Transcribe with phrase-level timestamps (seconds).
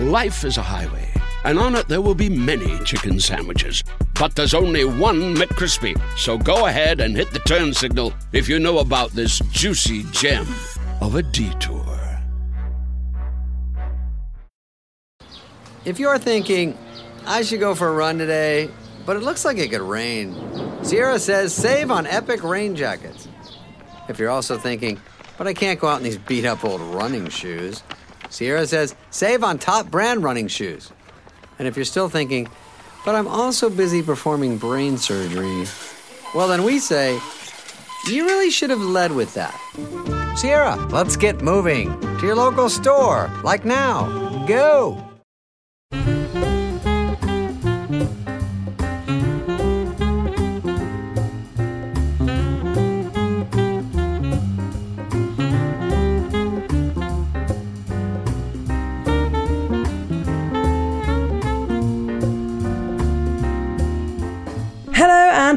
[0.00, 1.12] Life is a highway,
[1.44, 3.84] and on it there will be many chicken sandwiches.
[4.14, 6.00] But there's only one McCrispy.
[6.16, 10.46] So go ahead and hit the turn signal if you know about this juicy gem
[11.02, 11.84] of a detour.
[15.84, 16.78] If you're thinking,
[17.26, 18.70] I should go for a run today,
[19.04, 20.34] but it looks like it could rain,
[20.82, 23.28] Sierra says save on epic rain jackets.
[24.08, 24.98] If you're also thinking,
[25.36, 27.82] but I can't go out in these beat up old running shoes,
[28.30, 30.90] Sierra says save on top brand running shoes.
[31.58, 32.48] And if you're still thinking,
[33.04, 35.66] but I'm also busy performing brain surgery,
[36.34, 37.18] well, then we say,
[38.06, 39.54] you really should have led with that.
[40.36, 44.46] Sierra, let's get moving to your local store, like now.
[44.46, 45.09] Go!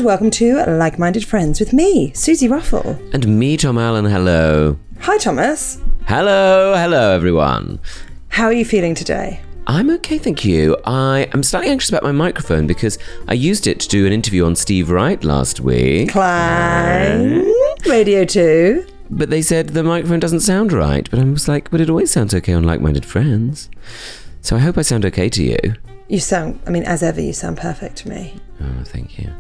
[0.04, 3.00] Welcome to Like Minded Friends with me, Suzi Ruffell.
[3.14, 4.78] And me, Tom Allen, hello.
[5.00, 5.80] Hi, Thomas.
[6.08, 7.80] Hello, hello, everyone.
[8.28, 9.40] How are you feeling today?
[9.66, 10.76] I'm okay, thank you.
[10.84, 14.45] I am slightly anxious about my microphone because I used it to do an interview
[14.45, 16.12] on Steve Wright last week.
[16.12, 17.50] Clang.
[17.86, 18.86] Radio 2.
[19.10, 21.10] But they said the microphone doesn't sound right.
[21.10, 23.70] But I was like, but it always sounds okay on Like Minded Friends.
[24.42, 25.76] So I hope I sound okay to you.
[26.08, 28.36] You sound, I mean, as ever, you sound perfect to me.
[28.62, 29.32] Oh, thank you.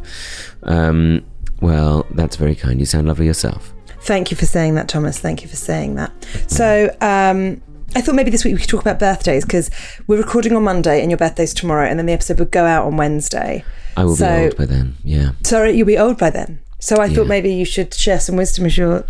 [0.63, 1.23] Um,
[1.61, 2.79] well, that's very kind.
[2.79, 3.73] You sound lovely yourself.
[4.01, 5.19] Thank you for saying that, Thomas.
[5.19, 6.11] Thank you for saying that.
[6.47, 7.61] So, um,
[7.95, 9.69] I thought maybe this week we could talk about birthdays because
[10.07, 12.85] we're recording on Monday and your birthday's tomorrow, and then the episode would go out
[12.85, 13.63] on Wednesday.
[13.95, 14.97] I will So- be old by then.
[15.03, 15.29] Yeah.
[15.43, 16.59] Sorry, you'll be old by then.
[16.79, 17.29] So I thought Yeah.
[17.29, 19.05] maybe you should share some wisdom as your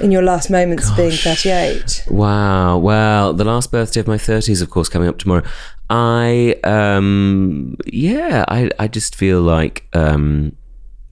[0.00, 2.02] in your last moments being 38.
[2.08, 2.78] Wow.
[2.78, 5.44] Well, the last birthday of my 30s, of course, coming up tomorrow.
[5.94, 10.56] I, um, yeah, I, I just feel like, um,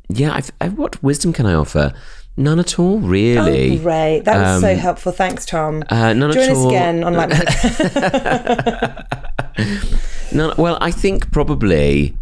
[0.08, 1.92] yeah, I've, I've, what wisdom can I offer?
[2.38, 3.78] None at all, really.
[3.78, 4.20] Oh, great.
[4.20, 5.12] That was so Um, helpful.
[5.12, 5.84] Thanks, Tom.
[5.90, 7.28] Uh, none Join at us again on like
[10.32, 12.16] None, well, I think probably,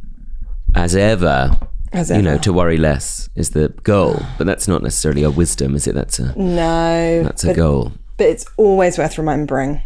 [0.75, 1.57] as ever,
[1.93, 4.21] As you know, to worry less is the goal.
[4.37, 5.95] But that's not necessarily a wisdom, is it?
[5.95, 7.23] That's a no.
[7.23, 7.93] that's a but, goal.
[8.17, 9.81] But it's always worth remembering.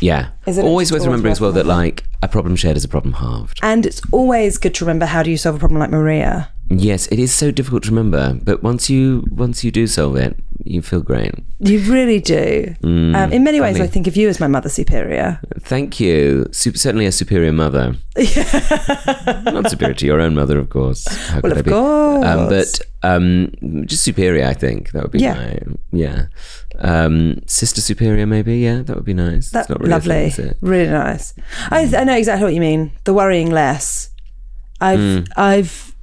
[0.00, 0.30] Yeah.
[0.46, 3.14] Isn't it Always worth remembering as well that like a problem shared is a problem
[3.14, 3.58] halved.
[3.62, 6.50] And it's always good to remember how do you solve a problem like Maria.
[6.70, 10.36] Yes, it is so difficult to remember, but once you once you do solve it,
[10.64, 11.32] you feel great.
[11.60, 12.74] You really do.
[12.82, 13.84] um, in many ways, funny.
[13.84, 15.40] I think of you as my mother superior.
[15.60, 16.46] Thank you.
[16.52, 17.96] Sup- certainly a superior mother.
[18.16, 19.42] Yeah.
[19.52, 21.06] Not superior to your own mother, of course.
[21.28, 21.70] How Well, of be?
[21.72, 22.78] Um, course.
[23.02, 23.52] but um,
[23.86, 25.34] just superior, I think that would be Yeah.
[25.34, 25.58] my
[25.92, 26.26] yeah.
[26.78, 28.56] Um, sister superior, maybe.
[28.58, 29.50] Yeah, that would be nice.
[29.50, 30.30] That's not really lovely.
[30.30, 30.56] thing, is it?
[30.62, 31.34] Really nice.
[31.70, 32.92] I, I know exactly what you mean.
[33.04, 34.08] The worrying less.
[34.80, 35.20] I've Hmm.
[35.36, 35.93] I've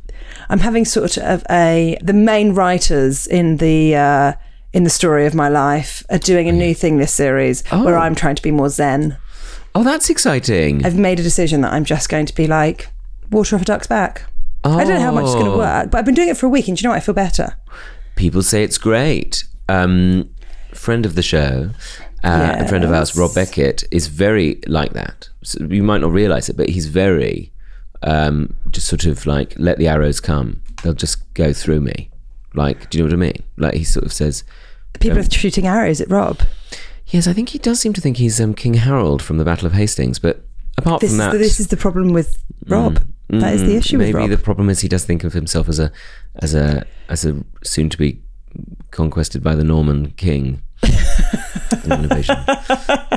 [0.52, 4.34] I'm having sort of a the main writers in the uh,
[4.74, 8.02] in the story of my life are doing a new thing this series where Oh.
[8.02, 9.18] I'm trying to be more zen.
[9.74, 10.86] Oh, that's exciting.
[10.86, 12.90] I've made a decision that I'm just going to be like
[13.32, 14.24] water off a duck's back.
[14.64, 15.58] I don't know how much it's going to Oh.
[15.58, 16.98] work, but I've been doing it for a week, and do you know what?
[16.98, 17.56] I feel better.
[18.16, 19.44] People say it's great.
[19.70, 20.30] Um,
[20.74, 21.72] friend of the show,
[22.24, 25.30] uh, a friend of ours, Rob Beckett, is very like that.
[25.44, 27.51] So you might not realize it, but he's very
[28.04, 30.62] um, just sort of like let the arrows come.
[30.84, 32.10] They'll just go through me.
[32.54, 33.44] Like, do you know what I mean?
[33.58, 34.44] Like he sort of says,
[35.00, 36.42] People Um, are shooting arrows at Rob.
[37.08, 39.68] yes, I think he does seem to think he's um, King Harold from the Battle
[39.68, 40.20] of Hastings.
[40.20, 40.44] But
[40.78, 43.00] apart This from is, that, the, this is the problem with Rob.
[43.30, 44.30] that is the Mm, issue Maybe with Rob.
[44.32, 45.92] the problem is he does think of himself as a
[46.38, 48.22] as a as a soon to be
[48.92, 50.62] conquested by the Norman king.
[50.84, 52.36] in an invasion.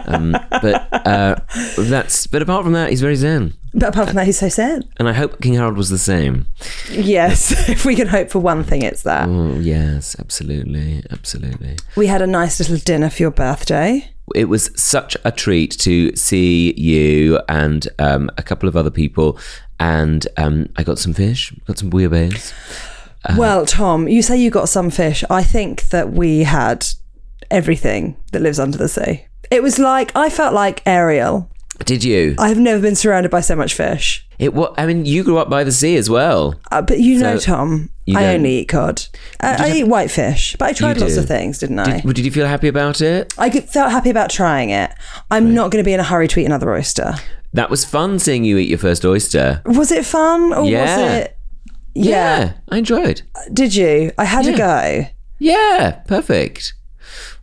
[0.06, 1.36] Um, but uh,
[1.78, 4.86] that's but apart from that, he's very zen, but apart from that, he's so sad.
[4.98, 6.46] and I hope King Harold was the same.
[6.90, 9.28] Yes, if we can hope for one thing, it's that.
[9.28, 11.76] Oh yes, absolutely, absolutely.
[11.96, 14.10] We had a nice little dinner for your birthday.
[14.34, 19.38] It was such a treat to see you and um, a couple of other people,
[19.80, 22.52] and um, I got some fish, got some bouillabaisse.
[23.26, 23.36] Uh-huh.
[23.38, 25.24] well, Tom, you say you got some fish.
[25.30, 26.86] I think that we had
[27.50, 29.26] everything that lives under the sea.
[29.50, 31.50] It was like I felt like Ariel
[31.84, 32.36] Did you?
[32.38, 34.26] I've never been surrounded by so much fish.
[34.38, 34.74] It what?
[34.78, 36.54] I mean, you grew up by the sea as well.
[36.70, 39.02] Uh, but you know, Tom, you I only eat cod.
[39.40, 41.20] I, I eat whitefish, but I tried lots do.
[41.20, 42.00] of things, didn't I?
[42.00, 43.34] Did, did you feel happy about it?
[43.38, 44.92] I felt happy about trying it.
[45.30, 47.14] I'm not going to be in a hurry to eat another oyster.
[47.52, 49.62] That was fun seeing you eat your first oyster.
[49.66, 50.82] Was it fun or Yeah.
[50.96, 51.36] was it?
[51.94, 52.54] Yeah.
[52.68, 53.22] I enjoyed.
[53.52, 54.10] Did you?
[54.18, 54.52] I had Yeah.
[54.52, 55.06] a go.
[55.38, 56.74] Yeah, perfect.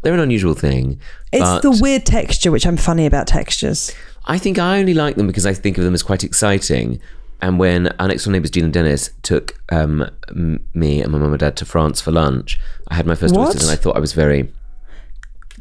[0.02, 1.00] They're an unusual thing.
[1.32, 3.94] It's the weird texture, which I'm funny about textures.
[4.26, 7.00] I think I only like them because I think of them as quite exciting.
[7.42, 11.18] And when our next door neighbours, Jean and Dennis, took um, m- me and my
[11.18, 12.60] mum and dad to France for lunch,
[12.90, 13.48] I had my first What?
[13.48, 14.52] oysters and I thought I was very.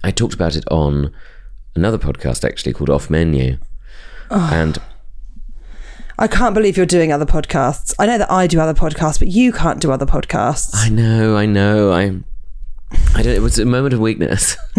[0.04, 1.12] I talked about it on
[1.74, 3.58] another podcast actually called Off Menu.
[4.30, 4.78] And
[6.18, 7.94] I can't believe you're doing other podcasts.
[7.98, 10.70] I know that I do other podcasts, but you can't do other podcasts.
[10.74, 12.20] I know, I know, I.
[13.14, 13.34] I don't.
[13.34, 14.56] It was a moment of weakness,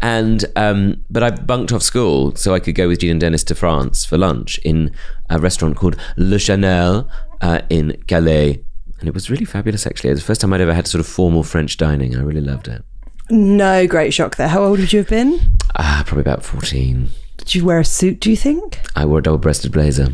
[0.00, 3.44] and um, but I bunked off school so I could go with Jean and Dennis
[3.44, 4.92] to France for lunch in
[5.30, 7.08] a restaurant called Le Chanel
[7.40, 8.62] uh, in Calais,
[9.00, 9.86] and it was really fabulous.
[9.86, 12.16] Actually, it was the first time I'd ever had sort of formal French dining.
[12.16, 12.84] I really loved it.
[13.30, 14.48] no great shock there.
[14.48, 15.40] How old would you have been?
[15.76, 17.10] Ah, probably about fourteen.
[17.38, 18.80] Did you wear a suit, do you think?
[18.96, 20.08] I wore a double-breasted blazer.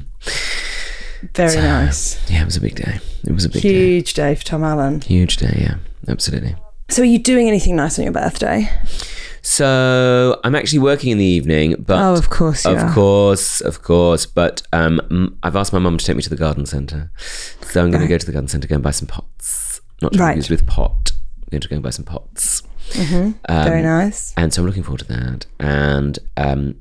[1.35, 2.21] Very nice.
[2.31, 3.01] Yeah, it was a big day.
[3.27, 3.69] It was a big day.
[3.71, 5.01] Huge day for Tom Allen.
[5.01, 5.57] Huge day.
[5.59, 5.77] Yeah,
[6.09, 6.57] absolutely.
[6.91, 8.69] So, are you doing anything nice on your birthday?
[9.43, 12.95] So I'm actually working in the evening, but Oh, of course you of are.
[12.95, 14.25] course, of course.
[14.25, 17.11] But um, I've asked my mum to take me to the garden centre,
[17.61, 19.83] so I'm going to go to the garden centre, go and buy some pots.
[20.01, 20.51] Not to Right.
[20.51, 21.13] with pot.
[21.43, 22.63] I'm going to go and buy some pots,
[22.99, 24.33] Um, Very nice.
[24.37, 25.45] and so I'm looking forward to that.
[25.61, 26.77] And um,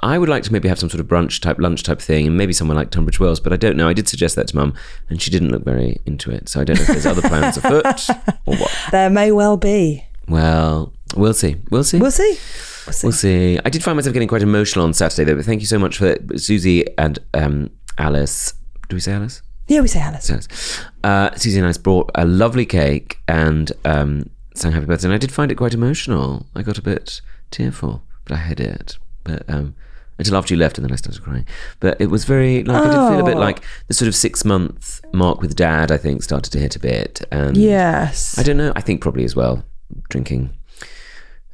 [0.00, 2.36] I would like to maybe have some sort of brunch type, lunch type thing, and
[2.36, 3.40] maybe somewhere like Tunbridge Wells.
[3.40, 3.88] But I don't know.
[3.88, 4.74] I did suggest that to mum,
[5.08, 6.48] and she didn't look very into it.
[6.48, 8.08] So I don't know if there's other plans afoot
[8.46, 8.70] or what.
[8.90, 10.04] There may well be.
[10.28, 11.56] Well, we'll see.
[11.70, 11.98] We'll see.
[11.98, 12.38] We'll see.
[12.86, 13.06] We'll see.
[13.06, 13.58] We'll see.
[13.64, 15.36] I did find myself getting quite emotional on Saturday, though.
[15.36, 16.26] But thank you so much for it.
[16.28, 18.54] Suzi and um, Alice.
[18.88, 19.42] Do we say Alice?
[19.68, 20.30] Yeah, we say Alice.
[20.30, 20.84] Alice.
[21.02, 25.08] Uh, Suzi and Alice brought a lovely cake and um, sang happy birthday.
[25.08, 26.46] And I did find it quite emotional.
[26.54, 27.20] I got a bit
[27.50, 28.98] tearful, but I hid it.
[29.24, 29.74] But um,
[30.18, 31.46] until after you left, and then I started crying.
[31.80, 33.40] But it was very like I did feel a bit Oh.
[33.40, 35.90] like the sort of six month mark with Dad.
[35.92, 37.22] I think started to hit a bit.
[37.30, 38.38] And Yes.
[38.38, 38.72] I don't know.
[38.76, 39.64] I think probably as well
[40.10, 40.50] drinking.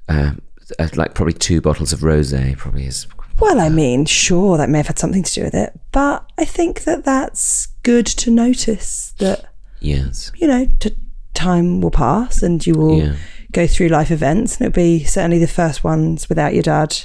[0.09, 0.33] Uh,
[0.79, 3.07] uh, like probably two bottles of rosé probably is
[3.41, 6.45] Well, I mean, sure, that may have had something to do with it, but I
[6.45, 9.47] think that that's good to notice that,
[9.81, 10.97] yes you know, t-
[11.35, 13.15] time will pass and you will Yeah.
[13.53, 16.97] go through life events, and it'll be certainly the first ones without your dad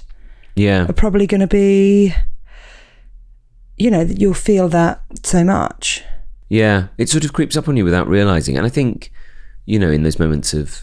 [0.57, 0.85] yeah.
[0.89, 2.13] are probably going to be,
[3.77, 6.03] you know, you'll feel that so much.
[6.49, 6.87] yeah.
[6.97, 8.57] It sort of creeps up on you without realizing.
[8.57, 9.11] And i think
[9.65, 10.81] you know in those moments of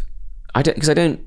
[0.55, 1.19] i don't because i don't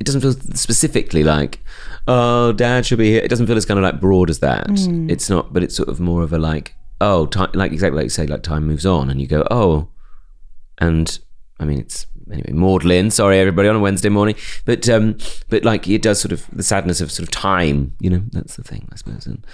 [0.00, 1.60] it doesn't feel specifically like
[2.08, 3.22] oh dad should be here.
[3.22, 4.66] It doesn't feel as kind of like broad as that.
[4.66, 5.10] Mm.
[5.10, 8.04] It's not but it's sort of more of a like oh time like exactly like
[8.04, 9.88] you say like time moves on and you go oh.
[10.78, 11.18] And
[11.58, 14.34] I mean it's anyway maudlin sorry everybody on a Wednesday morning
[14.64, 15.16] but um
[15.48, 18.56] but like it does sort of the sadness of sort of time you know that's
[18.56, 19.44] the thing I suppose and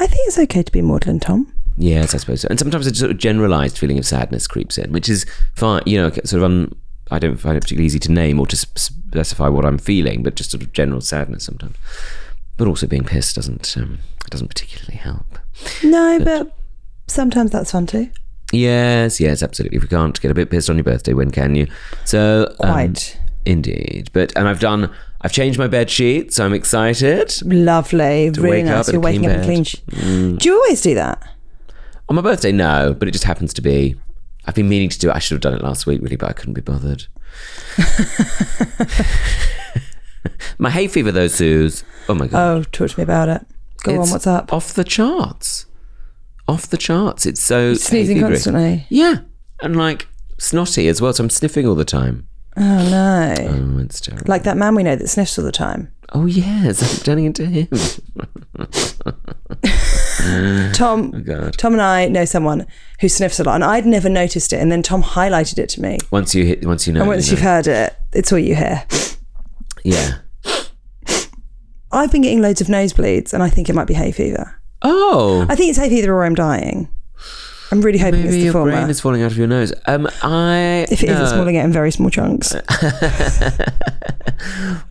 [0.00, 1.52] I think it's okay to be maudlin, Tom.
[1.76, 2.48] yes I suppose so.
[2.50, 5.96] and sometimes a sort of generalized feeling of sadness creeps in which is fine you
[6.00, 6.74] know sort of un,
[7.10, 10.34] I don't find it particularly easy to name or to specify what I'm feeling but
[10.34, 11.76] just sort of general sadness sometimes
[12.58, 13.98] but also being pissed doesn't um,
[14.30, 15.38] doesn't particularly help
[15.82, 16.54] No, but
[17.06, 18.10] sometimes that's fun too.
[18.52, 19.76] Yes, yes, absolutely.
[19.76, 21.66] If you can't get a bit pissed on your birthday, when can you?
[22.04, 22.70] So um,
[23.44, 24.10] indeed.
[24.12, 24.90] But and I've done.
[25.20, 27.34] I've changed my bed sheet, so I'm excited.
[27.44, 28.92] Lovely, To really wake nice.
[28.92, 29.64] You're waking up in clean.
[29.64, 31.20] Sh- Do you always do that?
[32.08, 33.96] On my birthday, no, but it just happens to be.
[34.46, 35.16] I've been meaning to do it.
[35.16, 37.06] I should have done it last week, really, but I couldn't be bothered.
[40.58, 41.84] my hay fever, though, Suze.
[42.08, 42.56] Oh my god.
[42.58, 43.44] Oh, talk to me about it.
[43.82, 44.52] Go on, what's up?
[44.52, 45.66] Off the charts.
[46.48, 47.26] Off the charts.
[47.26, 48.30] It's so Sneezing fevery.
[48.30, 48.86] constantly.
[48.88, 49.16] Yeah,
[49.60, 51.12] and like snotty as well.
[51.12, 52.26] So I'm sniffing all the time.
[52.56, 53.34] Oh no.
[53.38, 54.24] Oh, it's terrible.
[54.26, 55.92] Like that man we know that sniffs all the time.
[56.14, 57.68] Oh yes, I'm turning into him.
[60.72, 62.66] Tom Oh, Tom and I know someone
[63.00, 65.80] who sniffs a lot and I'd never noticed it and then Tom highlighted it to
[65.82, 65.98] me.
[66.10, 67.50] Once you hit, once you know, And once you you've know.
[67.50, 68.84] heard it, it's all you hear.
[69.84, 70.18] yeah.
[71.92, 74.57] I've been getting loads of nosebleeds and I think it might be hay fever.
[74.82, 76.88] Oh, I think it's hay fever or I'm dying.
[77.70, 78.70] I'm really hoping it's maybe the your former.
[78.72, 79.74] brain is falling out of your nose.
[79.86, 82.54] Um, I if it is, it's falling out in very small chunks.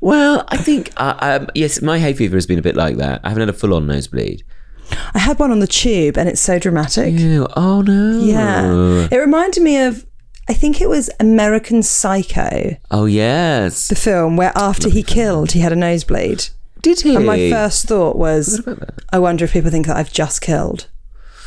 [0.01, 3.21] Well, I think uh, um, yes, my hay fever has been a bit like that.
[3.23, 4.43] I haven't had a full on nosebleed.
[5.13, 7.13] I had one on the tube and it's so dramatic.
[7.13, 8.19] Ew, oh no.
[8.19, 9.07] Yeah.
[9.11, 10.05] It reminded me of,
[10.49, 13.87] I think it was American Psycho, Oh yes.
[13.89, 16.49] the film where after he killed, he had a nosebleed.
[16.81, 17.15] Did he?
[17.15, 18.67] And my first thought was,
[19.11, 20.87] I wonder if people think that I've just killed.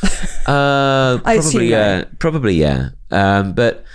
[0.47, 2.07] Uh, probably yeah, no.
[2.17, 2.89] probably yeah.
[3.11, 3.85] Um, but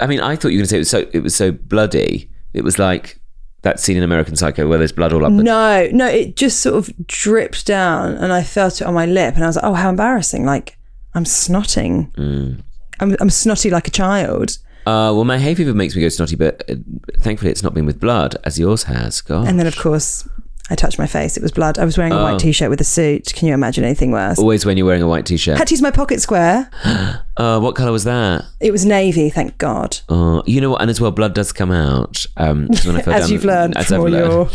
[0.00, 1.52] I mean, I thought you were going to say it was so it was so
[1.52, 2.28] bloody.
[2.52, 3.20] It was like
[3.62, 5.34] that scene in American Psycho where there's blood all up.
[5.34, 9.06] the No, no, it just sort of dripped down and I felt it on my
[9.06, 10.44] lip and I was like, oh, how embarrassing.
[10.44, 10.76] Like,
[11.14, 12.12] I'm snotting.
[12.14, 12.62] Mm.
[13.00, 14.58] I'm, I'm snotty like a child.
[14.84, 16.74] Uh, well, my hay fever makes me go snotty, but uh,
[17.20, 19.20] thankfully it's not been with blood as yours has.
[19.20, 19.46] God.
[19.46, 20.28] And then, of course,
[20.70, 21.36] I touched my face.
[21.36, 21.78] It was blood.
[21.78, 22.22] I was wearing a Oh.
[22.22, 23.32] white t shirt with a suit.
[23.34, 24.38] Can you imagine anything worse?
[24.38, 25.58] Always when you're wearing a white t-shirt.
[25.58, 26.70] Had to use my pocket square.
[27.34, 28.44] Uh, what colour was that?
[28.60, 29.96] It was navy, thank God.
[30.06, 30.82] Uh, you know what?
[30.82, 32.26] And as well, blood does come out.
[32.36, 34.46] Um, 'cause when I fell As down- you've learned as from I've all learned your-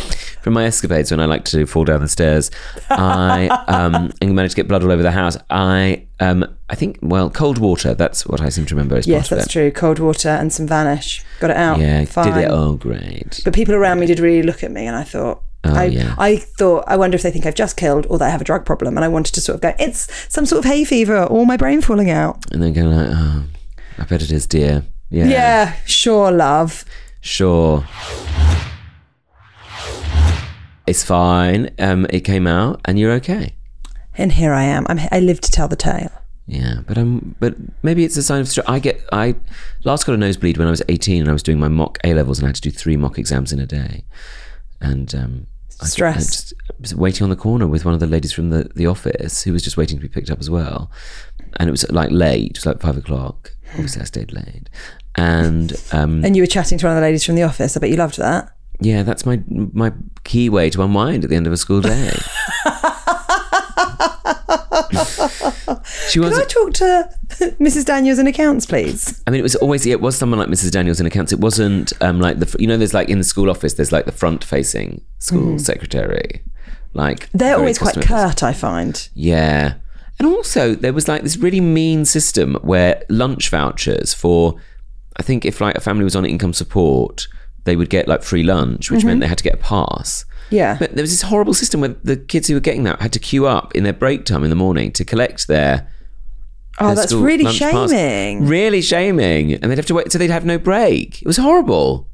[0.44, 2.52] from my escapades when I like to fall down the stairs,
[2.92, 5.36] I um, and managed to get blood all over the house.
[5.50, 7.96] I um, I think well, cold water.
[7.96, 8.96] That's what I seem to remember.
[8.96, 9.54] As Yes, part of that's it.
[9.54, 9.72] true.
[9.72, 11.26] Cold water and some vanish.
[11.40, 11.80] Got it out.
[11.80, 12.26] Yeah, Fine.
[12.34, 12.52] did it?
[12.52, 13.42] Oh, great.
[13.44, 16.16] But people around me did really look at me, and I thought, Oh, I, yeah.
[16.18, 18.46] I thought, I wonder if they think I've just killed or that I have a
[18.46, 18.96] drug problem.
[18.98, 21.58] And I wanted to sort of go, it's some sort of hay fever or my
[21.58, 22.46] brain falling out.
[22.52, 23.44] And then going like, oh,
[23.98, 24.84] I bet it is, dear.
[25.10, 26.86] Yeah, Yeah, sure, love.
[27.22, 27.86] sure.
[30.86, 31.70] It's fine.
[31.80, 33.56] Um, it came out, and you're okay.
[34.18, 34.86] And here I am.
[34.90, 36.12] I'm, I live to tell the tale.
[36.46, 38.66] Yeah, but um, but maybe it's a sign of stress.
[38.70, 39.36] I get I
[39.84, 42.14] last got a nosebleed when I was eighteen, and I was doing my mock A
[42.14, 44.06] levels, and I had to do three mock exams in a day,
[44.82, 45.48] and um,
[45.82, 46.30] I- I, Stressed.
[46.50, 49.44] just was waiting on the corner with one of the ladies from the the office
[49.44, 50.90] who was just waiting to be picked up as well,
[51.58, 53.52] and it was like late, it was like five o'clock.
[53.74, 54.70] Obviously, I stayed late,
[55.16, 57.76] and um, And you were chatting to one of the ladies from the office.
[57.76, 58.50] I bet you loved that.
[58.80, 59.92] yeah, that's my my
[60.24, 62.12] key way to unwind at the end of a school day.
[66.10, 66.32] she was.
[66.32, 67.10] Can I talk to
[67.60, 67.86] Mrs.
[67.86, 69.24] Daniels in accounts, please?
[69.26, 70.72] I mean, it was always yeah, it was someone like Mrs.
[70.72, 71.32] Daniels in accounts.
[71.32, 74.06] It wasn't um, like the you know, there's like in the school office, there's like
[74.06, 76.44] the front-facing school secretary,
[76.94, 77.38] like Mm-hmm.
[77.38, 79.10] They're always quite curt, I find.
[79.14, 79.76] Yeah,
[80.20, 84.60] and also there was like this really mean system where lunch vouchers for,
[85.18, 87.28] I think if like a family was on income support,
[87.66, 90.26] they would get like free lunch, which meant they had to get a pass.
[90.50, 90.78] Yeah.
[90.80, 93.20] But there was this horrible system where the kids who were getting that had to
[93.20, 95.90] queue up in their break time in the morning to collect their
[96.80, 97.90] oh, their that's really lunch pass.
[97.92, 98.46] shaming.
[98.48, 99.54] Really shaming.
[99.54, 101.22] And they'd have to wait, so they'd have no break.
[101.22, 102.08] It was horrible.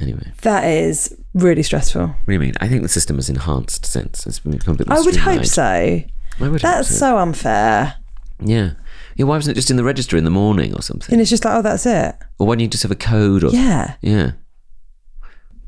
[0.00, 2.06] Anyway, That is really stressful.
[2.08, 2.54] what do you mean?
[2.60, 4.26] I think the system has enhanced since.
[4.26, 5.62] It's become a bit more I would hope so.
[5.62, 6.04] I
[6.40, 6.98] would That's hope so.
[6.98, 7.94] so unfair.
[8.40, 8.72] Yeah.
[9.14, 11.12] Yeah, why wasn't it just in the register in the morning or something?
[11.12, 12.16] And it's just like, oh, that's it.
[12.38, 13.94] or why don't you just have a code or Yeah.
[14.00, 14.32] Yeah.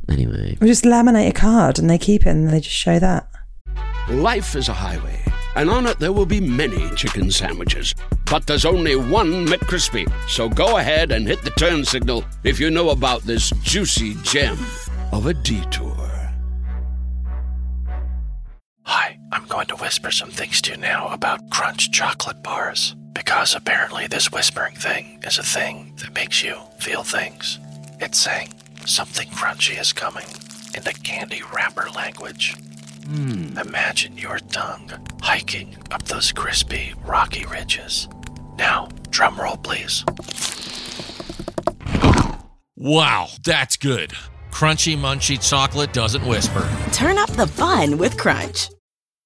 [0.09, 0.57] Anyway.
[0.61, 3.29] We just laminate a card and they keep it and they just show that.
[4.09, 5.19] Life is a highway,
[5.57, 7.95] and on it there will be many chicken sandwiches.
[8.31, 10.11] But there's only one McCrispy.
[10.29, 14.59] So go ahead and hit the turn signal if you know about this juicy gem
[15.13, 15.95] of a detour.
[18.83, 22.95] Hi, I'm going to whisper some things to you now about Crunch chocolate bars.
[23.15, 27.59] Because apparently, this whispering thing is a thing that makes you feel things.
[28.01, 28.53] It's saying
[28.87, 30.26] something crunchy is coming
[30.76, 32.55] in the candy wrapper language.
[33.07, 33.57] Hmm.
[33.59, 38.09] Imagine your tongue hiking up those crispy, rocky ridges.
[38.59, 40.05] Now, drum roll, please.
[42.76, 44.12] Wow, that's good.
[44.50, 46.69] Crunchy, munchy chocolate doesn't whisper.
[46.93, 48.69] Turn up the fun with Crunch.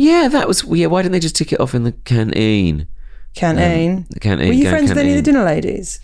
[0.00, 2.88] Yeah, that was yeah, why didn't they just tick it off in the canteen?
[3.34, 4.06] Canteen.
[4.10, 6.00] the canteen, Were you friends with any of the dinner ladies?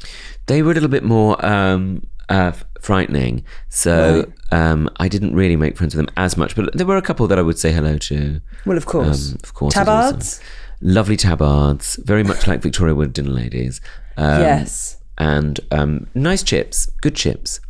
[0.47, 5.79] They were a little bit more um, uh, frightening, so um, I didn't really make
[5.79, 6.55] friends with them as much.
[6.55, 8.41] But there were a couple that I would say hello to.
[8.67, 9.33] Well, of course.
[9.33, 10.41] Um, of course, Tabards?
[10.83, 13.81] lovely tabards, very much like Victoria Wood dinner ladies.
[14.19, 14.99] Um, yes.
[15.17, 17.61] and um, nice chips, good chips.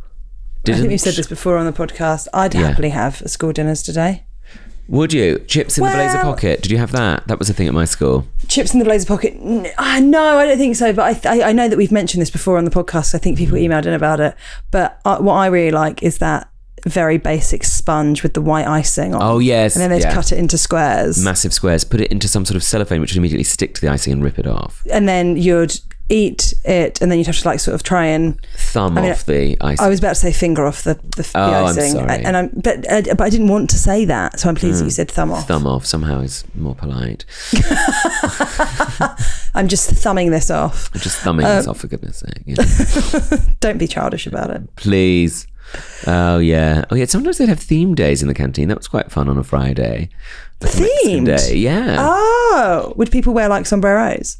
[0.67, 2.27] I think we've said this before on the podcast.
[2.33, 2.67] I'd Yeah.
[2.67, 4.25] happily have a school dinners today.
[4.87, 6.61] Would you chips in the blazer pocket?
[6.61, 7.27] Did you have that?
[7.27, 8.25] That was a thing at my school.
[8.47, 9.35] Chips in the blazer pocket?
[9.41, 9.99] No, I
[10.45, 10.93] don't think so.
[10.93, 13.13] But I, th- I I know that we've mentioned this before on the podcast.
[13.13, 14.35] I think people emailed in about it.
[14.71, 16.49] But uh, what I really like is that
[16.85, 19.21] very basic sponge with the white icing on.
[19.21, 20.13] Oh, yes, And then they'd yeah.
[20.13, 21.23] cut it into squares.
[21.23, 23.87] Massive squares, put it into some sort of cellophane, which would immediately stick to the
[23.89, 24.85] icing and rip it off.
[24.91, 25.73] and then you'd
[26.09, 28.39] eat it, and then you'd have to like sort of try and.
[28.55, 29.85] Thumb I mean, off the icing.
[29.85, 32.23] I was about to say finger off the, the, the Oh, I'm icing, sorry.
[32.23, 34.85] and I'm but uh, but I didn't want to say that, so I'm pleased that
[34.85, 35.45] you said thumb off.
[35.49, 37.25] Thumb off somehow is more polite.
[39.53, 40.89] I'm just thumbing this off.
[40.93, 42.43] I'm Just thumbing Uh, this off, for goodness sake.
[42.45, 43.37] yeah.
[43.59, 44.75] Don't be childish about it.
[44.75, 45.47] Please.
[46.07, 46.85] Oh, yeah.
[46.89, 47.05] Oh, yeah.
[47.05, 48.67] Sometimes they'd have theme days in the canteen.
[48.69, 50.09] That was quite fun on a Friday.
[50.61, 51.25] A Themed?
[51.37, 51.55] Day.
[51.55, 51.97] Yeah.
[51.99, 54.37] Oh, would people wear like sombreros?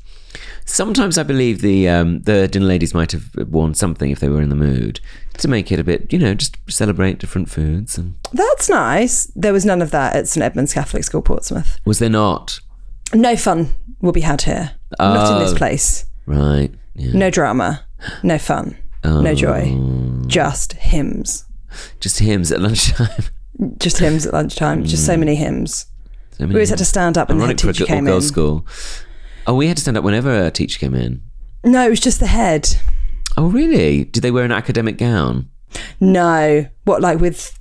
[0.65, 4.41] Sometimes I believe the um, the dinner ladies might have worn something if they were
[4.41, 4.99] in the mood
[5.37, 7.97] to make it a bit, you know, just celebrate different foods.
[7.97, 9.31] And That's nice.
[9.35, 11.79] There was none of that at St Edmund's Catholic School, Portsmouth.
[11.85, 12.59] was there not?
[13.13, 14.71] No fun will be had here.
[14.99, 15.57] Not in this Oh.
[15.57, 16.05] place.
[16.25, 16.73] Right.
[16.95, 17.13] Yeah.
[17.13, 17.85] No drama.
[18.23, 18.77] No fun.
[19.03, 19.71] No joy.
[19.73, 20.23] Oh.
[20.27, 21.45] Just hymns.
[21.99, 23.23] Just hymns at lunchtime.
[23.77, 24.83] Just hymns at lunchtime.
[24.85, 25.19] Just so mm.
[25.19, 25.87] many hymns.
[26.31, 28.05] So many We always had to stand up when the Ironic teacher came in.
[28.05, 28.65] girls school.
[29.47, 31.21] Oh, we had to stand up whenever a teacher came in.
[31.63, 32.69] No, it was just the head.
[33.35, 34.03] Oh, really?
[34.05, 35.49] Did they wear an academic gown?
[35.99, 36.67] No.
[36.83, 37.56] What, like with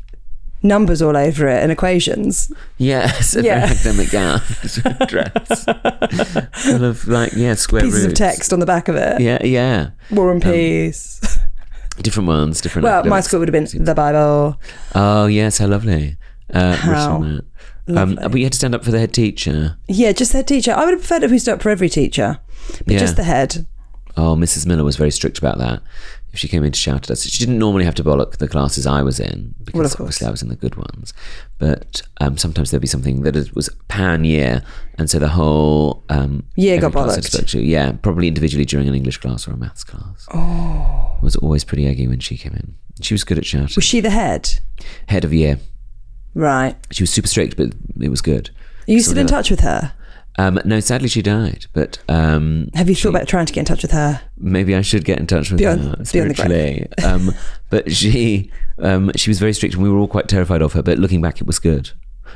[0.63, 2.53] numbers all over it and equations?
[2.79, 3.67] Yes, a Yeah.
[3.67, 4.11] very academic
[5.09, 5.65] dress,
[6.65, 9.21] full of like yeah, square Pieces of text on the back of it.
[9.21, 11.21] Yeah, yeah, War and Peace.
[12.03, 12.85] different ones, different.
[12.85, 14.61] well, my school would have been the Bible.
[14.95, 16.17] Oh yes, how lovely.
[16.53, 17.23] Uh, How.
[17.89, 19.77] Um, but you had to stand up for the head teacher.
[19.89, 20.73] Yeah, just the head teacher.
[20.73, 22.39] I would have preferred if we stood up for every teacher,
[22.85, 22.99] but Yeah.
[22.99, 23.65] just the head.
[24.17, 24.67] Oh, Mrs.
[24.67, 25.83] Miller was very strict about that.
[26.37, 28.47] If she came in to shout at us, she didn't normally have to bollock the
[28.47, 31.15] classes I was in because Well, obviously I was in the good ones.
[31.59, 34.63] But um, sometimes there'd be something that was pan year,
[34.99, 37.47] and so the whole um, Year got bollocked.
[37.53, 40.27] to- Yeah, probably individually during an English class or a maths class.
[40.35, 42.75] Oh, it was always pretty eggy when she came in.
[43.01, 43.73] She was good at shouting.
[43.75, 44.59] Was she the head?
[45.09, 45.59] Head of year.
[46.35, 46.77] Right.
[46.93, 48.51] She was super strict, but it was good.
[48.87, 49.95] Are you still in touch with her?
[50.39, 51.67] Um, no, sadly she died.
[51.73, 54.21] But um, Have you thought about trying to get in touch with her?
[54.39, 56.37] maybe I should get in touch with Beyond- her beyond the grave.
[56.37, 56.89] spiritually.
[57.05, 57.35] um,
[57.71, 60.83] but she um, she was very strict, and we were all quite terrified of her.
[60.83, 61.91] But looking back, it was good.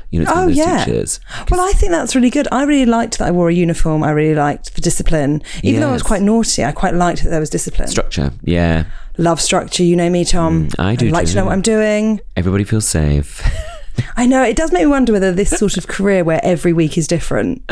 [0.09, 0.83] You know, Oh those yeah.
[0.83, 1.19] teachers.
[1.49, 2.47] Well, I think that's really good.
[2.51, 4.03] I really liked that I wore a uniform.
[4.03, 5.41] I really liked the discipline.
[5.63, 7.87] Even though I was quite naughty, I quite liked that there was discipline.
[7.87, 8.85] Structure, yeah.
[9.17, 9.83] Love structure.
[9.83, 10.67] You know me, Tom.
[10.69, 12.19] Mm, I do like to know what I'm doing.
[12.35, 13.41] Everybody feels safe.
[14.17, 16.97] I know it does make me wonder whether this sort of career where every week
[16.97, 17.61] is different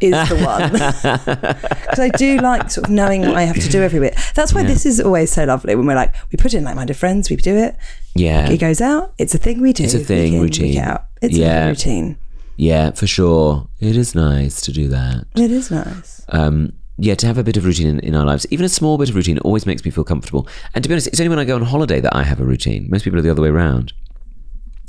[0.00, 0.70] is the one.
[1.92, 4.14] Because I do like sort of knowing what I have to do every week.
[4.34, 7.28] That's why this is always so lovely when we're like, we put in like-minded friends,
[7.28, 7.76] we do it.
[8.14, 9.12] yeah, It goes out.
[9.18, 9.84] It's a thing we do.
[9.84, 10.78] It's a week thing, in, week routine.
[10.78, 11.04] out.
[11.20, 11.66] It's Yeah.
[11.66, 12.16] a routine.
[12.56, 13.68] yeah, for sure.
[13.80, 15.24] It is nice to do that.
[15.36, 16.24] It is nice.
[16.30, 18.96] Um, yeah, to have a bit of routine in, in our lives, even a small
[18.98, 20.46] bit of routine, always makes me feel comfortable.
[20.74, 22.44] And to be honest, it's only when I go on holiday that I have a
[22.44, 22.88] routine.
[22.90, 23.92] Most people are the other way around.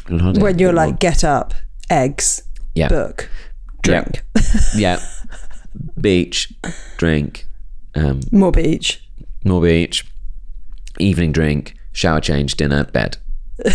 [0.08, 1.54] Holiday, When you're like, get up,
[1.90, 2.44] eggs,
[2.76, 3.30] yeah, book,
[3.82, 4.24] drink,
[4.76, 5.00] yeah,
[6.02, 6.54] beach,
[6.98, 7.46] drink,
[7.96, 9.08] um, more beach.
[9.46, 10.06] more beach,
[11.00, 13.18] evening drink, shower change, dinner, bed.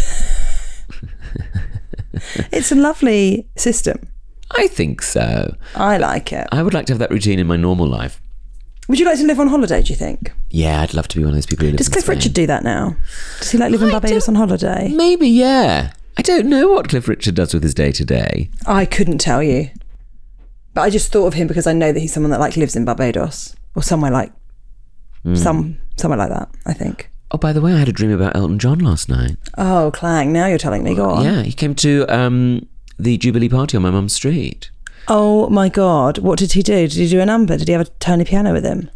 [2.52, 4.08] It's a lovely system.
[4.50, 5.54] I think so.
[5.76, 6.48] I like it.
[6.50, 8.20] I would like to have that routine in my normal life.
[8.88, 10.32] Would you like to live on holiday, do you think?
[10.50, 12.08] Yeah, I'd love to be one of those people who lives Does Cliff.
[12.08, 12.96] Richard do that now?
[13.38, 14.88] Does he like live in Barbados on holiday?
[14.88, 15.92] Maybe, yeah.
[16.18, 18.50] I don't know what Cliff Richard does with his day to day.
[18.66, 19.70] I couldn't tell you.
[20.74, 22.76] But I just thought of him because I know that he's someone that like lives
[22.76, 24.32] in Barbados or somewhere like
[25.24, 25.34] Hmm.
[25.34, 27.10] some somewhere like that, I think.
[27.32, 29.36] Oh, by the way, I had a dream about Elton John last night.
[29.58, 30.94] Oh, Clang, now you're telling me.
[30.94, 31.24] Go on.
[31.24, 32.66] Yeah, he came to um,
[32.98, 34.70] the Jubilee party on my mum's street.
[35.08, 36.86] Oh my god, what did he do?
[36.86, 37.56] Did he do a number?
[37.56, 38.90] Did he have a tiny piano with him?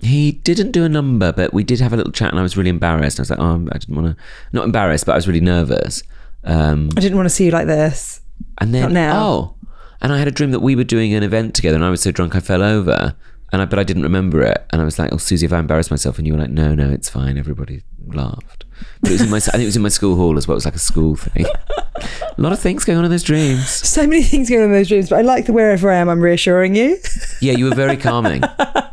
[0.00, 2.56] He didn't do a number, but we did have a little chat, and I was
[2.56, 3.18] really embarrassed.
[3.18, 4.22] I was like, oh, I didn't want to.
[4.52, 6.02] Not embarrassed, but I was really nervous.
[6.44, 8.20] Um, I didn't want to see you like this.
[8.58, 9.22] and then, Not now.
[9.24, 9.54] oh,
[10.00, 12.00] and I had a dream that we were doing an event together, and I was
[12.02, 13.14] so drunk I fell over,
[13.52, 15.58] and I but I didn't remember it, and I was like, oh, Suzi, have I
[15.58, 16.18] embarrassed myself?
[16.18, 17.38] And you were like, no, no, it's fine.
[17.38, 18.64] Everybody laughed,
[19.00, 19.36] but it was in my.
[19.38, 20.54] I think it was in my school hall as well.
[20.54, 21.46] It was like a school thing.
[21.96, 23.68] a lot of things going on in those dreams.
[23.68, 26.08] So many things going on in those dreams, but I like the wherever I am,
[26.08, 26.98] I'm reassuring you.
[27.40, 28.40] Yeah, you were very calming.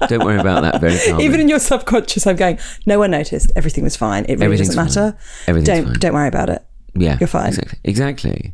[0.08, 0.82] Don't worry about that.
[0.82, 1.24] Very calming.
[1.24, 2.58] Even in your subconscious, I'm going,
[2.88, 3.52] no one noticed.
[3.56, 4.26] Everything was fine.
[4.28, 5.12] It really doesn't matter.
[5.12, 5.20] fine.
[5.46, 6.00] Everything's don't fine.
[6.00, 6.66] don't worry about it.
[6.96, 7.48] Yeah, You're fine.
[7.48, 7.80] Exactly.
[7.84, 8.54] exactly.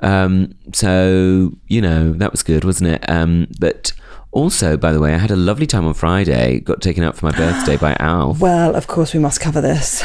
[0.00, 3.08] Um, so you know that was good, wasn't it?
[3.08, 3.92] Um, but
[4.32, 6.60] also, by the way, I had a lovely time on Friday.
[6.60, 8.40] Got taken out for my birthday by Alf.
[8.40, 10.02] Well, of course, we must cover this.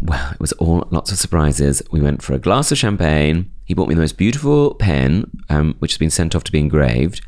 [0.00, 1.82] Well, it was all lots of surprises.
[1.90, 3.50] We went for a glass of champagne.
[3.64, 6.60] He bought me the most beautiful pen, um, which has been sent off to be
[6.60, 7.20] engraved.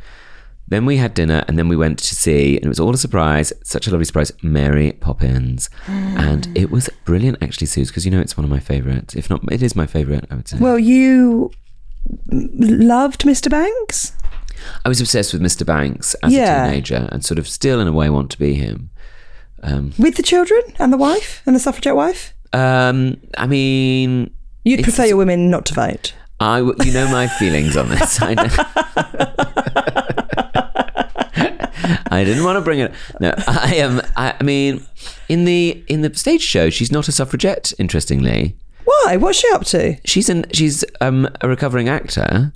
[0.71, 2.97] Then we had dinner, and then we went to see, and it was all a
[2.97, 8.11] surprise, such a lovely surprise, Mary Poppins, and it was brilliant actually, Suze, because you
[8.11, 9.15] know it's one of my favourites.
[9.15, 10.25] If not, it is my favourite.
[10.31, 10.59] I would say.
[10.59, 11.51] Well, you
[12.31, 13.51] loved Mr.
[13.51, 14.13] Banks?
[14.85, 15.67] I was obsessed with Mr.
[15.67, 16.65] Banks as Yeah.
[16.65, 18.91] a teenager, and sort of still in a way want to be him.
[19.99, 22.33] With the children and the wife and the suffragette wife?
[22.53, 24.31] Um, I mean,
[24.65, 26.15] You'd prefer your women not to vote.
[26.39, 28.19] I, you know my feelings on this.
[28.23, 28.47] I, know.
[32.11, 32.93] I didn't want to bring it.
[33.21, 34.01] No, I am.
[34.17, 34.85] I, I mean,
[35.29, 37.73] in the in the stage show, she's not a suffragette.
[37.79, 39.17] Interestingly, Why?
[39.17, 39.97] What's she up to?
[40.05, 42.53] she's an she's um, a recovering actor.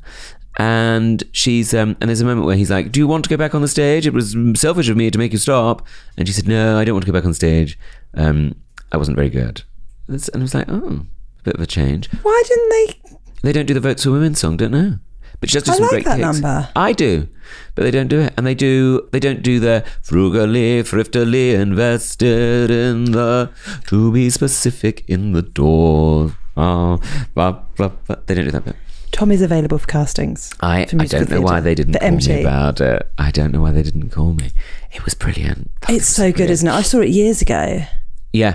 [0.57, 3.37] And she's um, and there's a moment where he's like, "Do you want to go
[3.37, 4.07] back on the stage?
[4.07, 5.85] It was selfish of me to make you stop."
[6.17, 7.77] And she said, "No, I don't want to go back on stage.
[8.15, 8.55] Um,
[8.93, 9.63] I wasn't very good."
[10.07, 11.07] And I was like, "Oh,
[11.41, 13.19] a bit of a change." Why didn't they?
[13.43, 14.99] They don't do the Votes for Women song, don't know.
[15.41, 16.69] But she does do I some like great that number.
[16.77, 17.29] I do,
[17.75, 19.09] but they don't do it, and they do.
[19.13, 23.51] They don't do the frugally, thriftily invested in the
[23.89, 26.37] to be specific in the door.
[26.57, 27.01] Oh,
[27.35, 28.17] blah, blah, blah.
[28.27, 28.77] They don't do that bit.
[29.13, 30.53] Tom is available for castings.
[30.61, 31.65] I, for I musical don't know why theatre.
[31.65, 32.29] they didn't For call MT.
[32.35, 33.13] me about it.
[33.19, 34.51] I don't know why they didn't call me.
[34.93, 35.71] It was brilliant.
[35.89, 36.73] It's so good, isn't it?
[36.73, 37.85] I saw it years ago
[38.33, 38.55] Yeah,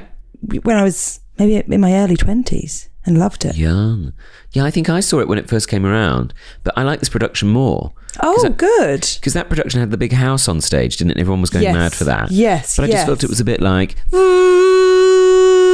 [0.64, 3.58] when I was maybe in my early twenties and loved it.
[3.58, 4.14] young.
[4.54, 7.10] Yeah, I think I saw it when it first came around, but I like this
[7.10, 7.92] production more.
[8.24, 9.02] Oh, good.
[9.16, 11.18] Because that production had the big house on stage, didn't it?
[11.20, 11.74] Everyone was going Yes.
[11.76, 12.32] mad for that.
[12.32, 13.96] Yes, But I just felt it was a bit like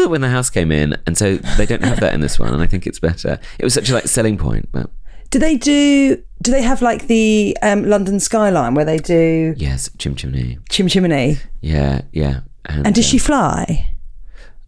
[0.09, 2.61] when the house came in, and so they don't have that in this one, and
[2.61, 3.39] I think it's better.
[3.59, 4.89] It was such a like selling point, but
[5.31, 6.17] Do they do?
[6.41, 10.59] Do they have like the um, London skyline where they do yes, Chim Chimney.
[10.69, 11.37] Chim Chimney?
[11.61, 12.41] Yeah, yeah.
[12.65, 13.87] And does she fly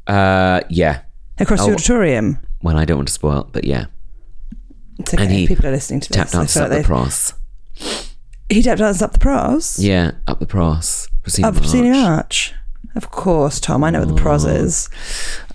[0.07, 1.01] Uh, yeah.
[1.39, 1.73] across the Oh.
[1.73, 2.39] auditorium?
[2.61, 3.85] Well, I don't want to spoil, but yeah.
[4.99, 5.23] It's okay.
[5.23, 6.15] And he People are listening to this.
[6.17, 7.33] Tap I dance feel up like the pros.
[8.49, 9.77] He tap dances up the pros.
[9.79, 11.07] Yeah, up the pros.
[11.21, 12.07] Proscenium Up Proscenium Arch.
[12.07, 12.53] Arch.
[12.95, 13.83] Of course, Tom.
[13.83, 14.89] I know what the pros is.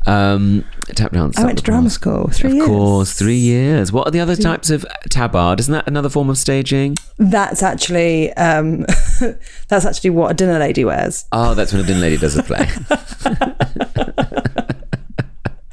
[0.07, 1.37] Um, tap dance.
[1.39, 1.93] I up went the to drama pros.
[1.95, 2.29] school.
[2.29, 2.67] Three of years.
[2.69, 3.91] course, three years.
[3.93, 5.59] What are the other types of tabard?
[5.59, 6.97] Isn't that another form of staging?
[7.19, 8.81] That's actually um,
[9.69, 11.25] that's actually what a dinner lady wears.
[11.33, 12.69] Oh, that's when a dinner lady does a play.